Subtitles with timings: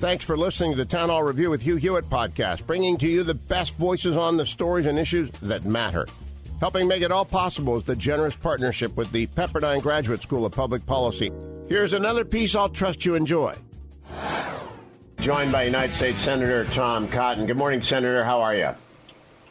[0.00, 3.22] Thanks for listening to the Town Hall Review with Hugh Hewitt podcast, bringing to you
[3.22, 6.06] the best voices on the stories and issues that matter.
[6.58, 10.52] Helping make it all possible is the generous partnership with the Pepperdine Graduate School of
[10.52, 11.30] Public Policy.
[11.68, 13.54] Here's another piece I'll trust you enjoy.
[15.18, 17.44] Joined by United States Senator Tom Cotton.
[17.44, 18.24] Good morning, Senator.
[18.24, 18.70] How are you?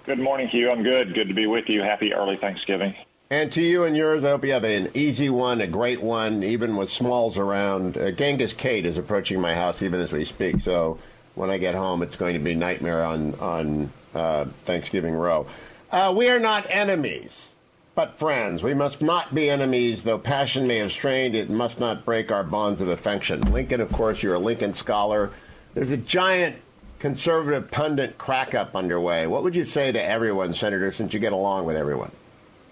[0.08, 0.72] Good morning, Hugh.
[0.72, 1.14] I'm good.
[1.14, 1.84] Good to be with you.
[1.84, 2.96] Happy early Thanksgiving.
[3.32, 6.42] And to you and yours, I hope you have an easy one, a great one,
[6.44, 7.96] even with smalls around.
[7.96, 10.98] Uh, Genghis Kate is approaching my house even as we speak, so
[11.36, 15.46] when I get home, it's going to be nightmare on on uh, Thanksgiving Row.
[15.92, 17.50] Uh, we are not enemies,
[17.94, 18.64] but friends.
[18.64, 21.36] We must not be enemies, though passion may have strained.
[21.36, 23.42] It must not break our bonds of affection.
[23.42, 25.30] Lincoln, of course, you're a Lincoln scholar.
[25.76, 26.56] There's a giant
[26.98, 29.28] conservative pundit crack up underway.
[29.28, 32.10] What would you say to everyone, Senator, since you get along with everyone?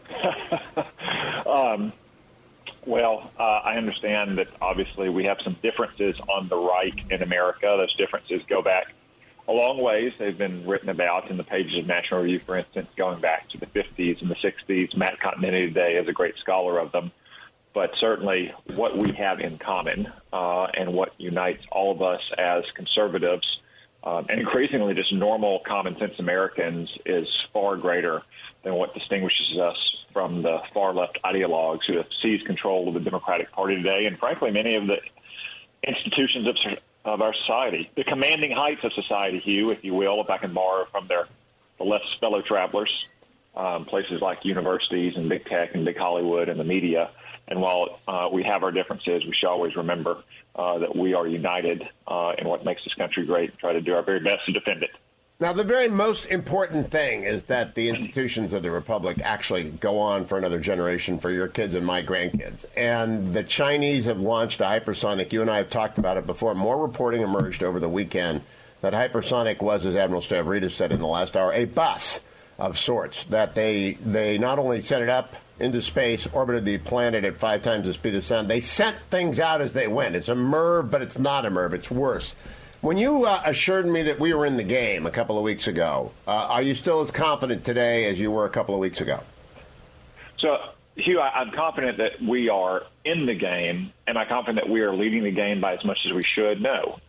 [1.45, 1.93] um,
[2.85, 7.75] well, uh, I understand that obviously we have some differences on the right in America.
[7.77, 8.93] Those differences go back
[9.47, 10.13] a long ways.
[10.17, 13.57] They've been written about in the pages of National Review, for instance, going back to
[13.57, 14.95] the 50s and the 60s.
[14.95, 17.11] Matt Continetti today is a great scholar of them.
[17.73, 22.63] But certainly, what we have in common uh, and what unites all of us as
[22.73, 23.59] conservatives
[24.03, 28.23] um, and increasingly just normal common sense Americans is far greater
[28.63, 32.99] than what distinguishes us from the far left ideologues who have seized control of the
[32.99, 34.97] Democratic Party today, and frankly, many of the
[35.87, 36.55] institutions of,
[37.05, 40.53] of our society, the commanding heights of society, Hugh, if you will, if I can
[40.53, 41.27] borrow from their
[41.77, 42.89] the fellow travelers,
[43.55, 47.11] um, places like universities and big tech and big Hollywood and the media.
[47.47, 50.23] And while uh, we have our differences, we should always remember
[50.55, 53.81] uh, that we are united uh, in what makes this country great and try to
[53.81, 54.89] do our very best to defend it.
[55.39, 59.99] Now, the very most important thing is that the institutions of the Republic actually go
[59.99, 62.65] on for another generation for your kids and my grandkids.
[62.75, 65.31] And the Chinese have launched a hypersonic.
[65.31, 66.55] You and I have talked about it before.
[66.55, 68.41] More reporting emerged over the weekend
[68.81, 72.19] that hypersonic was, as Admiral Stavridis said in the last hour, a bus
[72.57, 73.25] of sorts.
[73.25, 77.61] That they, they not only set it up into space, orbited the planet at five
[77.61, 80.15] times the speed of sound, they sent things out as they went.
[80.15, 81.73] It's a MIRV, but it's not a MIRV.
[81.73, 82.33] It's worse.
[82.81, 85.67] When you uh, assured me that we were in the game a couple of weeks
[85.67, 89.01] ago, uh, are you still as confident today as you were a couple of weeks
[89.01, 89.19] ago?
[90.37, 90.57] So,
[90.95, 93.91] Hugh, I, am confident that we are in the game.
[94.07, 96.61] Am I confident that we are leading the game by as much as we should?
[96.61, 96.99] No.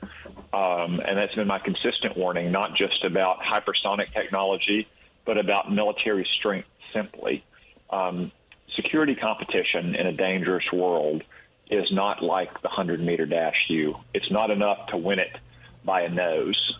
[0.55, 4.89] Um, and that's been my consistent warning, not just about hypersonic technology,
[5.27, 7.45] but about military strength simply.
[7.91, 8.33] Um,
[8.75, 11.23] security competition in a dangerous world
[11.71, 13.97] is not like the 100 meter dash Hugh.
[14.15, 15.37] It's not enough to win it
[15.89, 16.75] by a nose.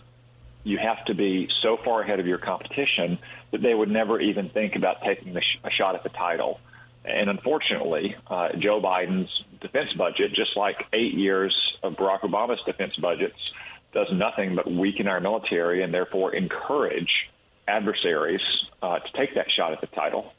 [0.63, 3.17] You have to be so far ahead of your competition
[3.51, 6.59] that they would never even think about taking sh- a shot at the title.
[7.03, 9.31] And unfortunately, uh, Joe Biden's
[9.61, 13.39] defense budget, just like eight years of Barack Obama's defense budgets,
[13.93, 17.09] does nothing but weaken our military and therefore encourage
[17.67, 18.41] adversaries
[18.83, 20.33] uh, to take that shot at the title.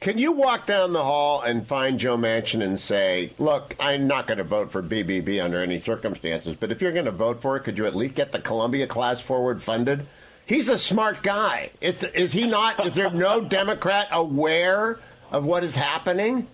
[0.00, 4.28] Can you walk down the hall and find Joe Manchin and say, "Look, I'm not
[4.28, 7.56] going to vote for BBB under any circumstances, but if you're going to vote for
[7.56, 10.06] it, could you at least get the Columbia class forward funded?"
[10.46, 11.70] He's a smart guy.
[11.82, 12.86] Is, is he not?
[12.86, 14.98] Is there no Democrat aware
[15.30, 16.46] of what is happening?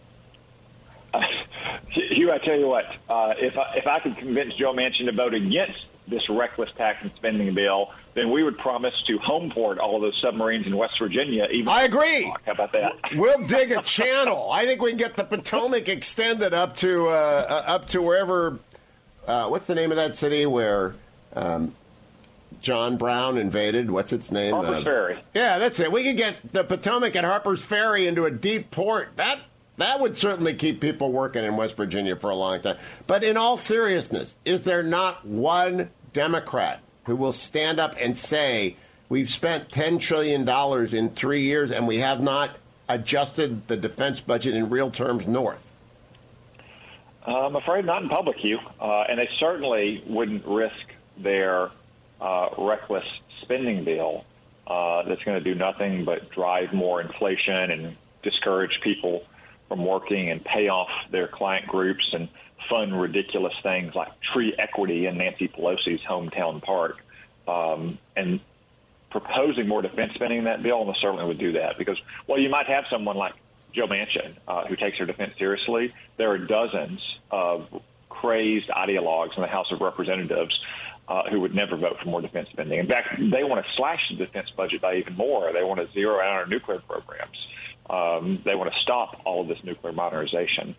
[1.12, 1.20] Uh,
[1.90, 5.12] Hugh, I tell you what, uh, if I, if I could convince Joe Manchin to
[5.12, 9.96] vote against this reckless tax and spending bill, then we would promise to homeport all
[9.96, 11.48] of those submarines in West Virginia.
[11.50, 12.24] Even I agree.
[12.44, 12.92] How about that?
[13.14, 14.50] We'll dig a channel.
[14.52, 17.12] I think we can get the Potomac extended up to uh,
[17.48, 18.58] uh, up to wherever.
[19.26, 20.94] Uh, what's the name of that city where
[21.34, 21.74] um,
[22.60, 23.90] John Brown invaded?
[23.90, 24.52] What's its name?
[24.52, 25.18] Harper's uh, Ferry.
[25.34, 25.90] Yeah, that's it.
[25.90, 29.16] We could get the Potomac at Harper's Ferry into a deep port.
[29.16, 29.40] That
[29.76, 32.76] that would certainly keep people working in West Virginia for a long time.
[33.06, 38.76] But in all seriousness, is there not one Democrat who will stand up and say,
[39.10, 40.48] we've spent $10 trillion
[40.96, 42.56] in three years and we have not
[42.88, 45.72] adjusted the defense budget in real terms north?
[47.26, 48.58] I'm afraid not in public, Hugh.
[48.80, 50.74] Uh, and they certainly wouldn't risk
[51.18, 51.70] their
[52.20, 53.04] uh, reckless
[53.42, 54.24] spending bill
[54.66, 59.24] uh, that's going to do nothing but drive more inflation and discourage people
[59.68, 62.28] from working and pay off their client groups and
[62.68, 66.96] fun, ridiculous things like tree equity in Nancy Pelosi's hometown park,
[67.46, 68.40] um, and
[69.10, 71.78] proposing more defense spending in that bill, almost certainly would do that.
[71.78, 73.34] Because while you might have someone like
[73.72, 77.00] Joe Manchin uh, who takes their defense seriously, there are dozens
[77.30, 80.58] of crazed ideologues in the House of Representatives
[81.08, 82.78] uh, who would never vote for more defense spending.
[82.78, 85.52] In fact, they want to slash the defense budget by even more.
[85.52, 87.36] They want to zero out our nuclear programs.
[87.90, 90.74] Um, they want to stop all of this nuclear modernization.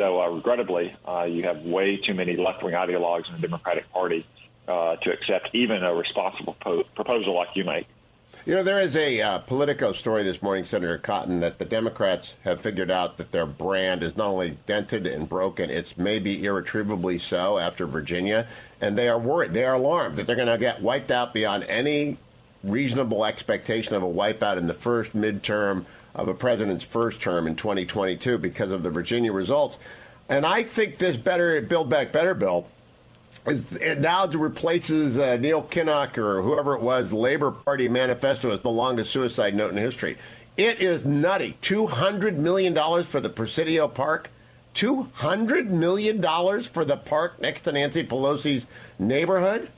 [0.00, 3.92] So, uh, regrettably, uh, you have way too many left wing ideologues in the Democratic
[3.92, 4.26] Party
[4.66, 7.86] uh, to accept even a responsible po- proposal like you make.
[8.46, 12.34] You know, there is a uh, Politico story this morning, Senator Cotton, that the Democrats
[12.44, 17.18] have figured out that their brand is not only dented and broken, it's maybe irretrievably
[17.18, 18.48] so after Virginia.
[18.80, 21.64] And they are worried, they are alarmed that they're going to get wiped out beyond
[21.64, 22.16] any
[22.64, 27.56] reasonable expectation of a wipeout in the first midterm of a president's first term in
[27.56, 29.78] 2022 because of the Virginia results.
[30.28, 32.66] And I think this better Build Back Better bill
[33.46, 38.60] is, it now replaces uh, Neil Kinnock or whoever it was, Labor Party manifesto as
[38.60, 40.16] the longest suicide note in history.
[40.56, 41.56] It is nutty.
[41.62, 42.74] $200 million
[43.04, 44.30] for the Presidio Park.
[44.74, 46.22] $200 million
[46.62, 48.66] for the park next to Nancy Pelosi's
[48.98, 49.68] neighborhood?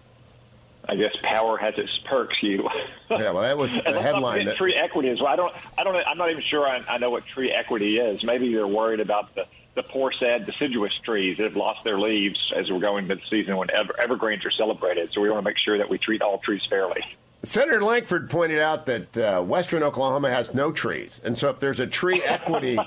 [0.88, 2.37] I guess power has its perks.
[2.43, 2.69] You.
[3.11, 4.46] yeah, well, that was the headline.
[4.46, 4.56] That...
[4.56, 5.20] Tree equity is.
[5.20, 5.55] Well, I don't.
[5.79, 5.94] I don't.
[5.94, 6.67] I'm not even sure.
[6.67, 8.23] I, I know what tree equity is.
[8.25, 9.44] Maybe they're worried about the
[9.75, 13.23] the poor, sad, deciduous trees that have lost their leaves as we're going into the
[13.31, 15.11] season when ever, evergreens are celebrated.
[15.14, 17.00] So we want to make sure that we treat all trees fairly.
[17.44, 21.11] Senator Lankford pointed out that uh, western Oklahoma has no trees.
[21.25, 22.78] And so if there's a tree equity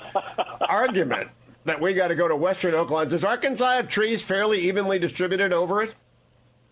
[0.60, 1.28] argument
[1.64, 5.52] that we got to go to western Oklahoma, does Arkansas have trees fairly evenly distributed
[5.52, 5.94] over it?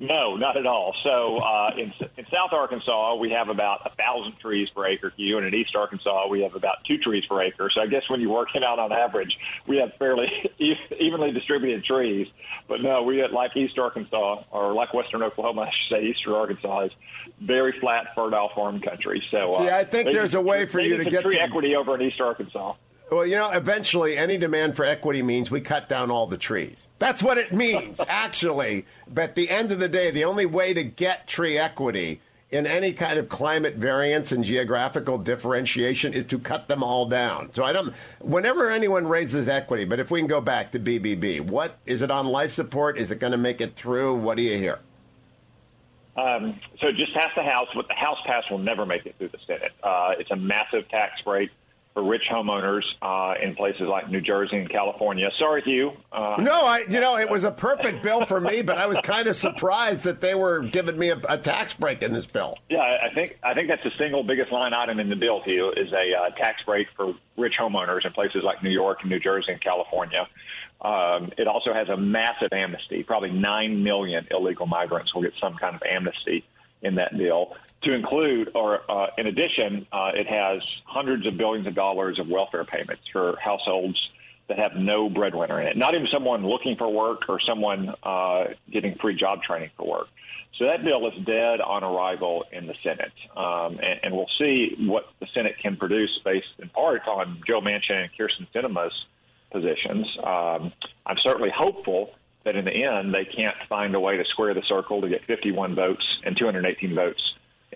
[0.04, 0.94] No, not at all.
[1.02, 5.38] So uh, in, in South Arkansas, we have about a thousand trees per acre Hugh,
[5.38, 7.70] and in East Arkansas, we have about two trees per acre.
[7.74, 9.34] So I guess when you work it out on average,
[9.66, 10.26] we have fairly
[11.00, 12.26] evenly distributed trees.
[12.68, 16.34] But no, we at like East Arkansas or like Western Oklahoma, I should say, Eastern
[16.34, 16.92] Arkansas is
[17.40, 19.22] very flat, fertile farm country.
[19.30, 21.48] So uh, see, I think there's a way for you to get tree some...
[21.48, 22.74] equity over in East Arkansas.
[23.14, 26.88] Well, you know, eventually any demand for equity means we cut down all the trees.
[26.98, 28.86] That's what it means, actually.
[29.06, 32.20] But at the end of the day, the only way to get tree equity
[32.50, 37.54] in any kind of climate variance and geographical differentiation is to cut them all down.
[37.54, 37.94] So I don't.
[38.18, 42.10] Whenever anyone raises equity, but if we can go back to BBB, what is it
[42.10, 42.98] on life support?
[42.98, 44.16] Is it going to make it through?
[44.16, 44.80] What do you hear?
[46.16, 49.28] Um, so just passed the House, but the House pass will never make it through
[49.28, 49.70] the Senate.
[49.84, 51.50] Uh, it's a massive tax break
[51.94, 55.30] for rich homeowners uh, in places like New Jersey and California.
[55.38, 55.92] Sorry, Hugh.
[56.12, 58.98] Uh, no, I you know it was a perfect bill for me, but I was
[59.04, 62.58] kind of surprised that they were giving me a, a, tax break in this bill.
[62.68, 65.72] Yeah, I think I think that's the single biggest line item in the bill, Hugh,
[65.76, 69.20] is a uh, tax break for rich homeowners in places like New York and New
[69.20, 70.26] Jersey and California.
[70.80, 73.04] Um, it also has a massive amnesty.
[73.04, 76.44] Probably nine million illegal migrants will get some kind of amnesty
[76.84, 77.54] in that bill.
[77.82, 82.28] To include, or uh, in addition, uh, it has hundreds of billions of dollars of
[82.28, 83.98] welfare payments for households
[84.48, 85.76] that have no breadwinner in it.
[85.76, 90.06] Not even someone looking for work or someone uh, getting free job training for work.
[90.58, 94.76] So that bill is dead on arrival in the Senate, um, and, and, we'll see
[94.78, 98.94] what the Senate can produce based in part on Joe Manchin and Kyrsten Sinema's
[99.50, 100.06] positions.
[100.18, 100.72] Um,
[101.06, 102.10] I'm certainly hopeful
[102.44, 105.24] that in the end they can't find a way to square the circle to get
[105.24, 107.20] 51 votes and 218 votes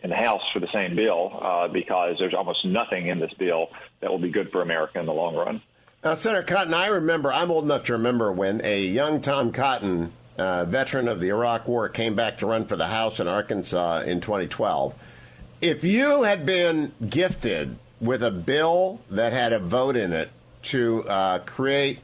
[0.02, 3.68] in the House for the same bill uh, because there's almost nothing in this bill
[4.00, 5.60] that will be good for America in the long run.
[6.04, 10.12] Now, Senator Cotton, I remember, I'm old enough to remember when a young Tom Cotton,
[10.36, 14.02] uh, veteran of the Iraq War, came back to run for the House in Arkansas
[14.02, 14.94] in 2012.
[15.60, 20.30] If you had been gifted with a bill that had a vote in it
[20.62, 21.98] to uh, create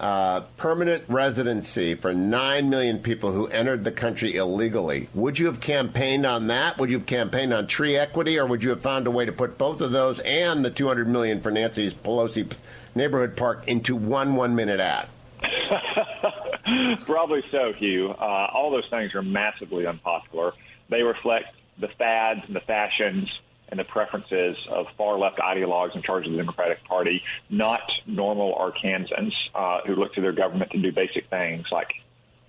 [0.00, 5.08] uh, permanent residency for 9 million people who entered the country illegally.
[5.14, 6.78] Would you have campaigned on that?
[6.78, 9.32] Would you have campaigned on tree equity, or would you have found a way to
[9.32, 12.50] put both of those and the 200 million for Nancy Pelosi
[12.94, 15.06] neighborhood park into one one minute ad?
[17.04, 18.10] Probably so, Hugh.
[18.10, 20.52] Uh, all those things are massively unpopular.
[20.88, 23.28] They reflect the fads and the fashions
[23.70, 28.54] and the preferences of far left ideologues in charge of the Democratic Party, not normal
[28.54, 31.88] Arkansans uh, who look to their government to do basic things like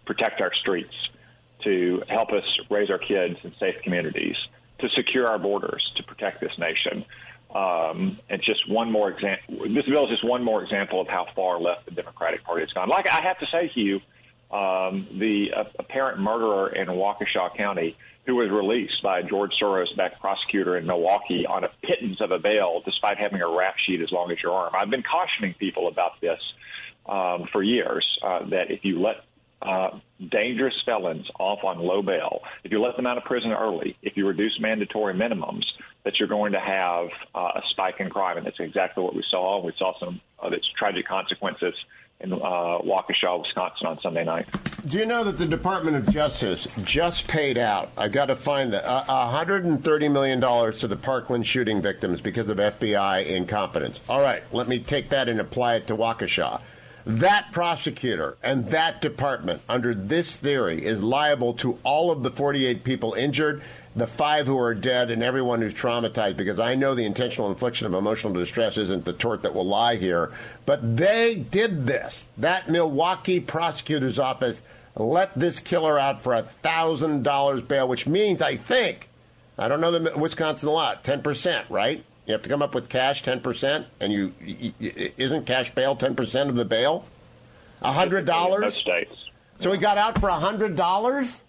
[0.05, 0.93] protect our streets,
[1.63, 4.35] to help us raise our kids in safe communities,
[4.79, 7.05] to secure our borders, to protect this nation.
[7.53, 9.67] Um, and just one more example.
[9.73, 12.71] This bill is just one more example of how far left the Democratic Party has
[12.71, 12.87] gone.
[12.87, 13.99] Like I have to say, Hugh,
[14.51, 20.19] um, the uh, apparent murderer in Waukesha County who was released by a George Soros-backed
[20.19, 24.11] prosecutor in Milwaukee on a pittance of a bail, despite having a rap sheet as
[24.11, 24.73] long as your arm.
[24.77, 26.39] I've been cautioning people about this
[27.07, 29.23] um, for years uh, that if you let
[29.61, 29.99] uh,
[30.29, 34.17] dangerous felons off on low bail, if you let them out of prison early, if
[34.17, 35.65] you reduce mandatory minimums,
[36.03, 38.37] that you're going to have uh, a spike in crime.
[38.37, 39.63] And that's exactly what we saw.
[39.63, 41.75] We saw some of its tragic consequences
[42.19, 44.47] in uh, Waukesha, Wisconsin on Sunday night.
[44.85, 47.91] Do you know that the Department of Justice just paid out?
[47.97, 52.49] I got to find that uh, 130 million dollars to the Parkland shooting victims because
[52.49, 53.99] of FBI incompetence.
[54.09, 56.61] All right, let me take that and apply it to Waukesha.
[57.05, 62.83] That prosecutor and that department, under this theory, is liable to all of the 48
[62.83, 63.61] people injured
[63.95, 67.87] the five who are dead and everyone who's traumatized because I know the intentional infliction
[67.87, 70.31] of emotional distress isn't the tort that will lie here.
[70.65, 72.27] But they did this.
[72.37, 74.61] That Milwaukee prosecutor's office
[74.95, 79.09] let this killer out for a thousand dollars bail, which means I think
[79.57, 82.03] I don't know the Wisconsin law, ten percent, right?
[82.25, 85.95] You have to come up with cash ten percent, and you, you, isn't cash bail
[85.95, 87.05] ten percent of the bail?
[87.81, 88.75] A hundred dollars.
[88.75, 89.15] States.
[89.59, 91.41] So he got out for a hundred dollars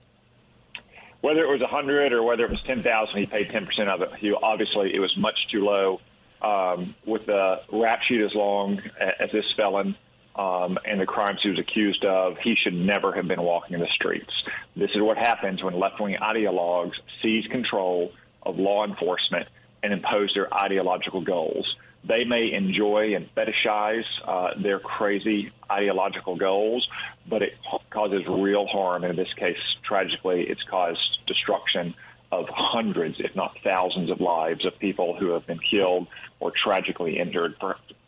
[1.23, 3.89] whether it was a hundred or whether it was ten thousand, he paid ten percent
[3.89, 4.15] of it.
[4.17, 6.01] He obviously it was much too low.
[6.43, 9.95] Um, with the rap sheet as long as this felon
[10.35, 13.81] um, and the crimes he was accused of, he should never have been walking in
[13.81, 14.33] the streets.
[14.75, 18.11] This is what happens when left-wing ideologues seize control
[18.43, 19.47] of law enforcement
[19.83, 21.77] and impose their ideological goals.
[22.05, 26.87] They may enjoy and fetishize uh, their crazy ideological goals,
[27.29, 27.53] but it
[27.91, 29.05] causes real harm.
[29.05, 31.95] And in this case, tragically, it's caused destruction
[32.33, 36.09] of hundreds, if not thousands, of lives of people who have been killed
[36.41, 37.55] or tragically injured,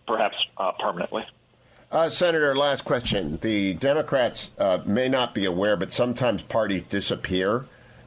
[0.06, 1.22] perhaps uh, permanently.
[1.92, 3.38] Uh, Senator, last question.
[3.42, 7.66] The Democrats uh, may not be aware, but sometimes parties disappear.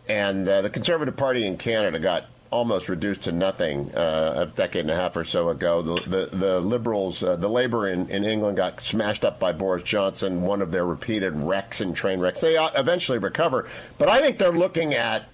[0.09, 4.81] And uh, the Conservative Party in Canada got almost reduced to nothing uh, a decade
[4.81, 5.81] and a half or so ago.
[5.81, 9.83] The the, the Liberals, uh, the Labour in, in England got smashed up by Boris
[9.83, 12.41] Johnson, one of their repeated wrecks and train wrecks.
[12.41, 15.25] They eventually recover, but I think they're looking at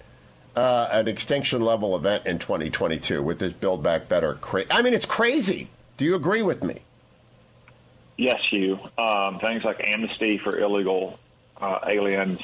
[0.56, 4.34] uh, an extinction level event in 2022 with this Build Back Better.
[4.34, 5.68] Cra- I mean, it's crazy.
[5.96, 6.80] Do you agree with me?
[8.16, 8.78] Yes, Hugh.
[8.96, 11.18] Um, things like amnesty for illegal
[11.60, 12.38] uh, aliens,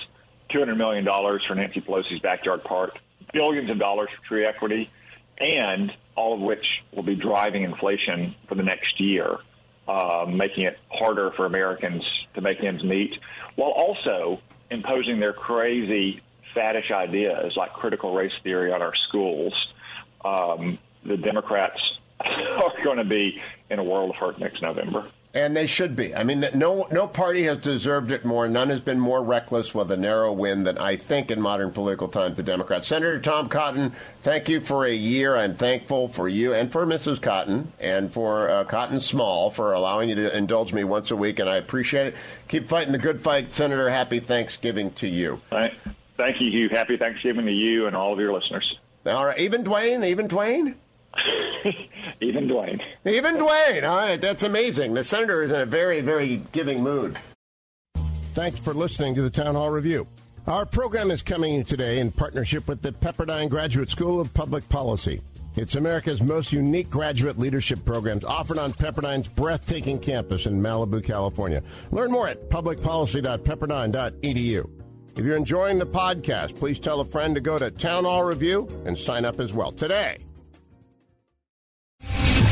[0.51, 1.07] $200 million
[1.47, 2.99] for Nancy Pelosi's backyard park
[3.33, 4.91] billions of dollars for tree equity,
[5.39, 9.39] and all of which will be driving inflation for the next year,
[9.89, 12.03] uh, making it harder for Americans
[12.35, 13.13] to make ends meet,
[13.57, 16.21] while also imposing their crazy
[16.55, 19.55] faddish ideas like critical race theory on our schools.
[20.25, 21.81] Um, the Democrats
[22.21, 25.11] are going to be in a world of hurt next November.
[25.33, 26.13] And they should be.
[26.13, 28.49] I mean, no no party has deserved it more.
[28.49, 32.09] None has been more reckless with a narrow win than I think in modern political
[32.09, 32.89] times the Democrats.
[32.89, 35.37] Senator Tom Cotton, thank you for a year.
[35.37, 37.23] I'm thankful for you and for Mrs.
[37.23, 41.39] Cotton and for uh, Cotton Small for allowing you to indulge me once a week,
[41.39, 42.17] and I appreciate it.
[42.49, 43.89] Keep fighting the good fight, Senator.
[43.89, 45.41] Happy Thanksgiving to you.
[46.17, 46.69] Thank you, Hugh.
[46.71, 48.79] Happy Thanksgiving to you and all of your listeners.
[49.07, 50.75] All right, even Dwayne, even Dwayne.
[52.21, 52.81] Even Dwayne.
[53.07, 53.89] Even Dwayne.
[53.89, 54.95] All right, that's amazing.
[54.95, 57.19] The senator is in a very, very giving mood.
[58.33, 60.07] Thanks for listening to the Town Hall Review.
[60.47, 65.21] Our program is coming today in partnership with the Pepperdine Graduate School of Public Policy.
[65.57, 71.63] It's America's most unique graduate leadership programs offered on Pepperdine's breathtaking campus in Malibu, California.
[71.91, 74.71] Learn more at publicpolicy.pepperdine.edu.
[75.17, 78.71] If you're enjoying the podcast, please tell a friend to go to Town Hall Review
[78.87, 80.19] and sign up as well today.